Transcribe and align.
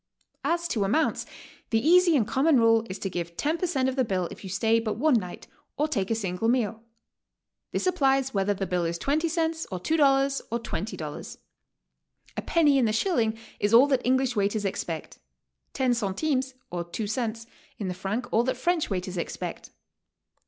As 0.43 0.67
to 0.69 0.83
amounts, 0.83 1.27
the 1.69 1.87
easy 1.87 2.17
and 2.17 2.27
common 2.27 2.59
rule 2.59 2.83
is 2.89 2.97
to 2.97 3.07
give 3.07 3.37
10 3.37 3.59
per 3.59 3.67
cent, 3.67 3.87
of 3.87 3.95
the 3.95 4.03
bill 4.03 4.27
if 4.31 4.43
you 4.43 4.49
stay 4.49 4.79
but 4.79 4.95
one 4.97 5.13
night 5.13 5.45
or 5.77 5.87
take 5.87 6.09
a 6.09 6.15
single 6.15 6.47
meal. 6.47 6.81
This 7.71 7.85
applies 7.85 8.33
whether 8.33 8.55
the 8.55 8.65
bill 8.65 8.83
is 8.83 8.97
twenty 8.97 9.29
cents 9.29 9.67
or 9.71 9.79
two 9.79 9.97
dollars 9.97 10.41
or 10.49 10.57
twenty 10.57 10.97
dollars. 10.97 11.37
A 12.35 12.41
penny 12.41 12.79
in 12.79 12.85
the 12.85 12.91
shilling 12.93 13.37
is 13.59 13.75
all 13.75 13.85
that 13.89 14.01
English 14.03 14.35
waiters 14.35 14.65
expect; 14.65 15.19
ten 15.71 15.93
centimes 15.93 16.55
(or 16.71 16.83
two 16.83 17.05
cents) 17.05 17.45
in 17.77 17.87
the 17.87 17.93
franc 17.93 18.25
all 18.33 18.43
that 18.45 18.57
French 18.57 18.89
waiters 18.89 19.17
expect. 19.17 19.69